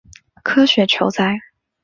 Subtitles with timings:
[0.41, 1.39] 科学酬载